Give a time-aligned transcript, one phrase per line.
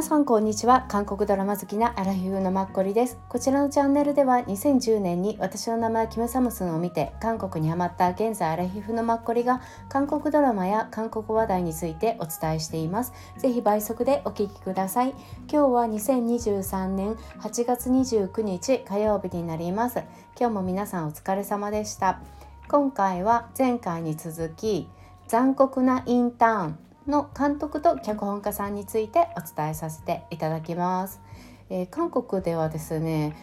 [0.00, 0.86] 皆さんこんにちは。
[0.88, 3.18] 韓国ドラマ好きなアラヒフのマッコリです。
[3.28, 9.60] こちらのチャンネルでは2010年に私の名前キムサムスンを見て韓国にハマった現在アラヒフのマッコリが
[9.90, 13.12] 韓国ドラマや韓国話題についてお伝えしています。
[13.36, 15.10] ぜひ倍速でお聞きください。
[15.10, 15.18] 今
[15.48, 19.98] 日は2023年8月29日火曜日になります。
[20.38, 22.22] 今日も皆さんお疲れ様でした。
[22.70, 24.88] 今回は前回に続き
[25.28, 26.89] 残酷なインターン。
[27.10, 31.20] の監督と脚本家さんについてお伝えさせていただきます。
[31.68, 33.36] えー、韓国ではですね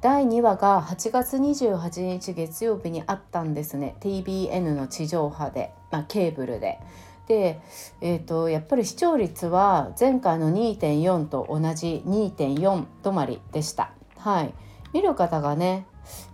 [0.00, 6.78] 第2話が8月28日月曜日にあったんですね TBN の地上波で、まあ、ケーブルで。
[7.26, 7.58] で、
[8.02, 13.92] えーと、やっぱり視聴率は前回の2.4と同じ2.4止まりでした。
[14.18, 14.54] はい、
[14.92, 15.86] 見る方がね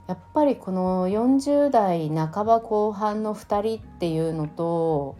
[0.08, 5.16] やっぱりこの40代半ば後半の2人っていうのと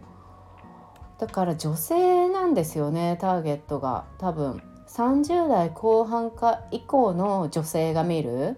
[1.21, 4.05] だから女性なんですよねターゲットが。
[4.17, 8.57] 多分30代後半か以降の女性が見る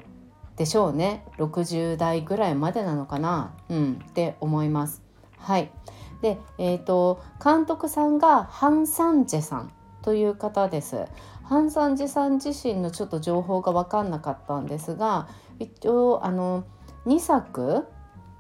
[0.56, 1.26] でしょうね。
[1.40, 3.54] 60代ぐらいまでなのかな。
[3.68, 5.04] うんって思います。
[5.38, 5.72] はい。
[6.22, 11.06] でえっ、ー、と監督さんがハン・サンジェさんという方です。
[11.44, 15.28] ハン・サンジェさん自身のちょっと情報が分かんなかったんですが
[15.60, 16.64] 一応あの
[17.08, 17.88] 2作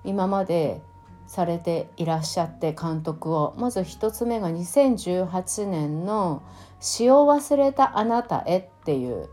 [0.05, 0.81] 今まで
[1.27, 6.41] されていらっしゃって監督をまず1つ目が2018年の
[6.79, 9.29] 「詩を忘れたあなたへ」っていう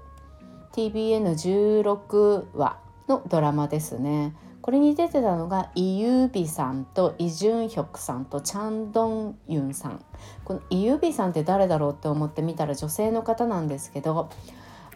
[0.72, 4.34] TBN16 話のドラマですね。
[4.62, 10.04] これに出てたのがイユービさんとイ・ジュンヒョクさんとチャンドンユンさん
[10.44, 14.28] このイユービさんって誰だろうって思ってみたら女性の方なんですけど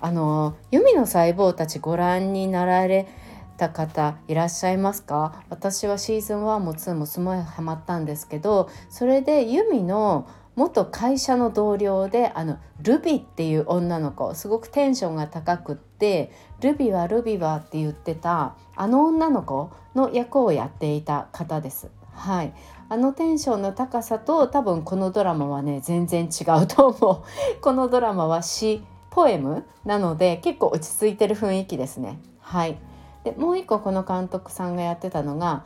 [0.01, 3.09] あの「ユミの細胞たち」ご覧になられ
[3.57, 5.45] た方いらっしゃいますか？
[5.51, 16.31] 私はシーズン1も2もすごいハマったんですけどそれでユミの元会社の同僚であのルビっていう女の子すごくテンションが高くって
[16.61, 21.91] ルビはルビはって言ってたあの女の子の役をやっていた方です。
[22.13, 22.55] はい、
[22.89, 27.25] あのテンションの高さと多分このドラマはね全然違うと思
[27.59, 27.61] う。
[27.61, 32.21] このドラマは詩ポエムなので結構落ち着いてる雰囲気ですね。
[32.41, 32.79] はい。
[33.25, 35.65] でもう一個この監督さんがやってたのが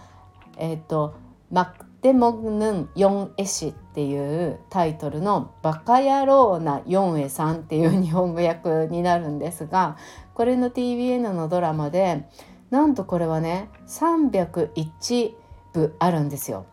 [0.57, 1.15] え、ー、と
[1.51, 9.97] マッデモヌン・ヨンエ氏っていうタイトルの「バカ野郎なヨンエさん」っていう日本語訳になるんですが
[10.35, 12.29] これの TBN のドラマで
[12.71, 15.35] なんとこれはね301
[15.73, 16.67] 部あるんですよ。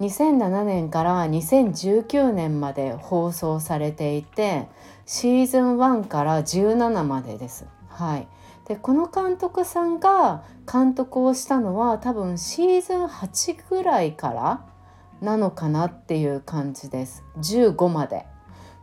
[0.00, 4.68] 2007年から2019年まで放送されていて
[5.06, 7.66] シーズン1から17までです。
[7.88, 8.28] はい、
[8.66, 14.66] でこの監督さんが監督をしたのは多分シーズン8ぐらいから
[15.20, 17.24] なのかなっていう感じです。
[17.38, 18.26] 15まで。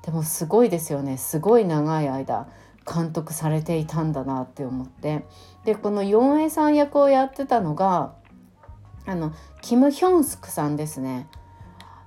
[0.04, 1.18] でもすごいですよね。
[1.18, 2.48] すごい長い間
[2.92, 5.26] 監督されていたんだなって思って。
[5.66, 8.14] でこのヨンエさん役をやってたのが
[9.06, 11.28] あのキム・ヒョンスクさんですね。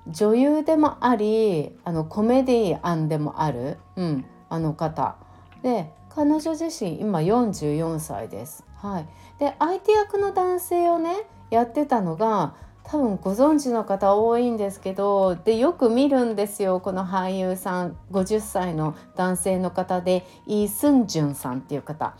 [0.06, 5.16] 女優でもありあのコメディアンでもある、うん、あの方。
[5.62, 8.64] で彼女自身今44歳です。
[8.76, 9.06] はい、
[9.38, 11.14] で相手役の男性をね
[11.50, 12.54] やってたのが
[12.84, 17.98] 多分ご存知の方多いんですけどでよく見るんですよこの俳優さん。
[18.12, 22.14] 50歳の男性の方でイ・スンジュンさんっていう方。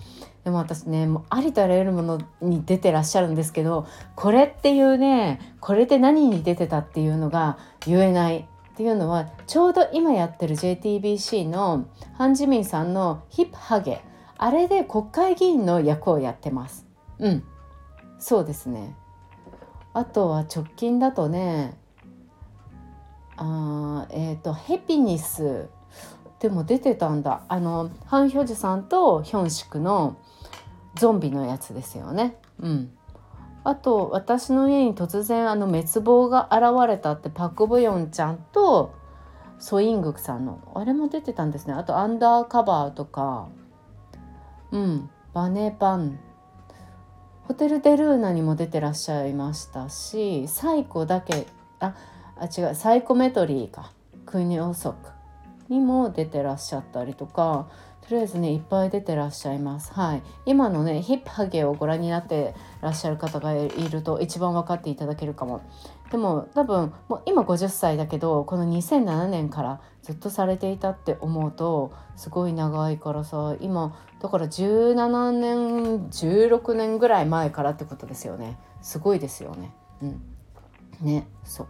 [0.44, 11.88] でも私ねもうありとあらゆるものに出てらっしゃるんですけどこれっていうねこれって何に出てたっていうのが言えないっていうのはちょうど今やってる JTBC の
[12.18, 14.02] ハン・ジミンさんのヒップハゲ。
[14.36, 16.86] あれで国会議員の役をやってます。
[17.18, 17.42] うん。
[18.18, 18.94] そうですね。
[19.94, 21.74] あとは直近だとね
[23.38, 25.70] あえっ、ー、とヘピニス。
[26.38, 27.44] でも出てたんだ。
[27.48, 30.18] あのハン・ヒョジさんとヒョンシクの
[30.96, 32.36] ゾンビのやつですよね。
[32.60, 32.95] うん。
[33.68, 38.94] あと私の家に突然あの滅亡が現れたってパク・ブヨンちゃんと
[39.58, 41.72] ソイングクさんのあれも出てたんですね。
[41.72, 43.48] あとアンダーカバーとか
[44.70, 46.20] うんバネパン。
[47.48, 51.48] ホテル・デルーナにも出てらっしゃいましたしサイコだけ
[51.80, 51.94] あ
[52.36, 53.90] あ違うサイコメトリーか。
[54.26, 55.15] クニオソク
[55.68, 57.68] にも出てらっしゃったりとか
[58.08, 59.92] とりあえずねいっぱい出てらっしゃいます。
[59.92, 60.22] はい。
[60.44, 65.60] 今のねヒップハゲをご覧になってらっしゃる方がいると一番分かっていただけるかも。
[66.12, 78.56] でも多分もう今50歳だけどこの2007年からずっとされていたって思うとすごい長いからさ今だから17年16年ぐらい前からってことですよね。
[78.82, 79.74] すごいですよね。
[80.00, 80.22] うん。
[81.00, 81.66] ねそう。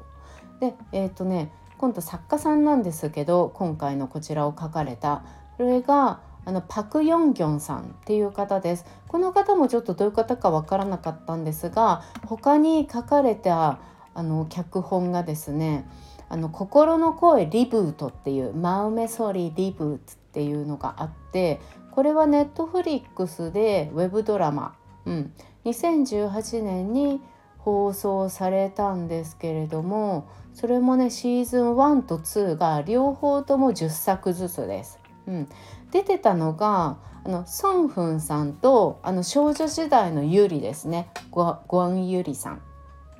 [0.60, 5.22] でえっ、ー、とね今度作家さんなんですけど今回のこちらを書かれた
[5.56, 8.86] それがあのパク・ヨンギョンさんっていう方です。
[9.08, 13.78] この方もちょっとどういう方かわからなかったんですが他に書かれた
[14.14, 15.88] あの脚本がですね
[16.28, 24.74] 「あの心の声リブート」っていう「マウメソリリブート」っていうのがあってこれはネットフリックスでウェブドラマ、
[25.06, 25.32] うん、
[25.64, 27.20] 2018年に
[27.66, 35.00] 放送されたんですけれどもそれもねシーズン1と2が両方とも10作ずつです。
[35.26, 35.48] うん、
[35.90, 42.62] 出てたのがあのソンフンさんとあの少女時代のユリですねゴアンユリさん。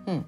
[0.07, 0.27] うん、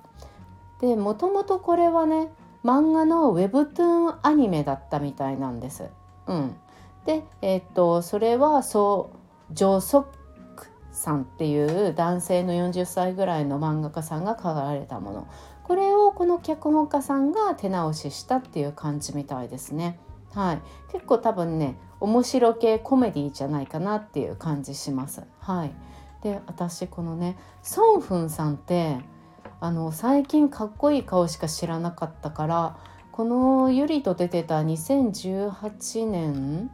[0.80, 2.32] でもともとこれはね
[2.64, 5.84] 漫画のウェブトゥーンアニメだったみたいなんです。
[6.26, 6.56] うん、
[7.06, 9.10] で、えー、っとそれはそ
[9.50, 10.17] うジョソッ
[10.98, 15.28] さんっていう男性の40歳ぐらいの漫画家さんが書かれたもの
[15.62, 19.98] これをこの脚本家さんが手直ししたっていう感じみたいですね。
[20.34, 25.24] はい、結構多分ね面白系コメディじゃないかなっていう感じします。
[25.40, 25.72] はい、
[26.22, 28.98] で私このねソンフンさんって
[29.60, 32.76] あの最近かっこいい顔しか知らなかったから
[33.12, 36.70] このゆりと出てた2018年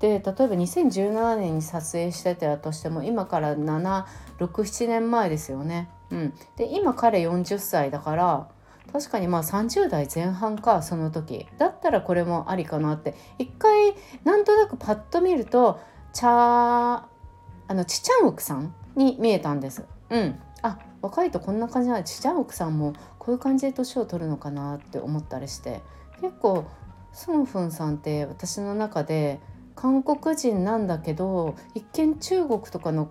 [0.00, 5.88] で例えば2017年に撮影してたとしても今から767年前ですよね。
[6.10, 8.48] うん、で今彼40歳だから
[8.92, 11.46] 確かにまあ30代前半かその時。
[11.58, 13.14] だったらこれもありかなって。
[13.38, 13.94] 一回
[14.24, 15.80] なんとなくパッと見ると
[16.12, 19.84] チャあのちちゃん奥さんに見えたんです。
[20.10, 25.82] うん、あ若いとこんな感じなちちゃん奥さんもこういう感じで年を取るのかなって思ったりして。
[26.20, 26.64] 結構
[27.12, 29.40] ソンフンさんって私の中で
[29.76, 33.10] 韓国人なんだけど一見中国とかの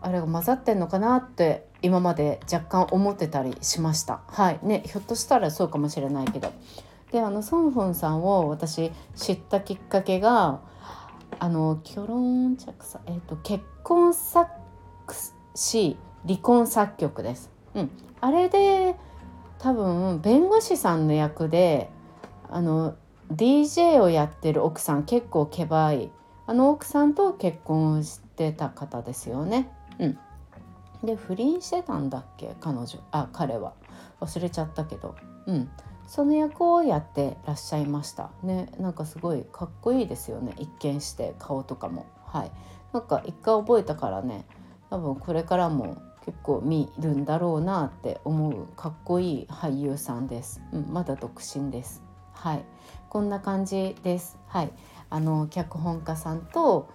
[0.00, 4.20] あれが混ざってんのかなって今まで若干思ってたりしました。
[4.28, 4.60] はい。
[4.62, 6.52] ねひょっとしたらそうかもしれないけど。
[7.10, 10.60] であのソンフォンさんを私知ったきっかけが
[11.38, 14.50] あのキョロンチャクサ、えーと、結婚作
[15.54, 15.96] 詞
[16.26, 17.90] 離婚作曲です、うん、
[18.20, 18.96] あれで
[19.58, 21.88] 多分弁護士さんの役で
[22.50, 22.96] あの
[23.32, 26.10] DJ をやってる奥さん結構けばい
[26.46, 29.70] あの奥さんと結婚してた方ですよね。
[29.98, 30.18] うん、
[31.04, 32.54] で不倫してたんだっけ？
[32.60, 32.86] 彼女。
[33.10, 33.72] あ彼は。
[34.20, 35.14] 忘れちゃったけど、
[35.46, 35.68] うん、
[36.06, 38.30] その役をやってらっしゃいました。
[38.42, 38.70] ね。
[38.78, 40.54] なんかすごいかっこいいですよね。
[40.58, 42.06] 一見して顔とかも。
[42.26, 42.52] はい。
[42.92, 44.44] なんか一回覚えたからね。
[44.90, 52.02] 多分これからも結構見るんだろうなって思うかっこいい俳優さんです、うん、まだ独身です。
[52.34, 52.64] はい。
[53.08, 54.36] こんな感じです。
[54.46, 54.70] はい。
[55.10, 56.88] あの脚本家さんと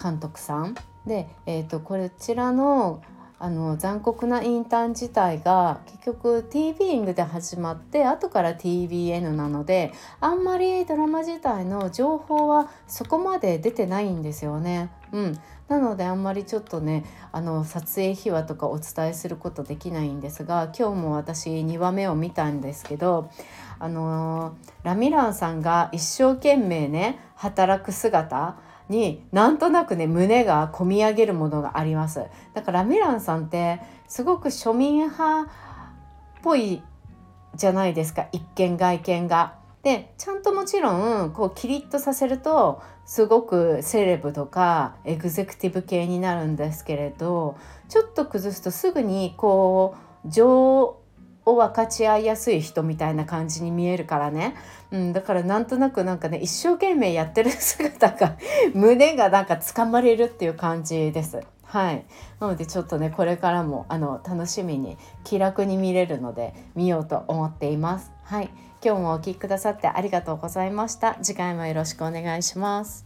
[0.00, 0.74] 監督さん。
[1.06, 3.02] で、えーと、こちらの
[3.38, 14.90] あの残酷なインターン自体が結局 t ビーイングで始まって後から TBN なのであんまりドラマ自体の情報はそこまで出てないんですよね。
[15.12, 15.38] うん、
[15.68, 23.30] なのであんまりちょっとねあの撮影秘話とかお伝えすることできないんですが今日も私2話目を見たんですけど
[23.78, 28.56] あのラミランさんが一生懸命ね働く姿
[28.88, 32.24] になんとなくね胸がこみ上げるものがあります
[32.54, 35.46] だからミランさんってすごく庶民派っ
[36.42, 36.82] ぽい
[37.56, 39.54] じゃないですか一見外見が。
[39.82, 47.56] でちゃんともちろんこうキリッとさせるとすごくセレブとかエグゼクティブ系になるんですけれど
[47.88, 49.94] ちょっと崩すとすぐにこ
[50.26, 50.98] う情
[51.46, 54.54] を分かち合いやすい人みたいな感じに見えるからね、
[54.90, 58.36] うん、だからなんとなくなんかね一生懸命やってる姿が
[58.74, 61.40] 胸がなんか掴まれるっていう感じです。
[61.62, 62.04] はい、
[62.40, 68.12] なのでちょっとねこれからもあの楽しみに気楽に見れるので見ようと思っています。
[68.24, 68.50] はい、
[68.84, 71.16] 今日もお聴きくださってありがとうございました。
[71.22, 73.04] 次回もよろしくお願いします。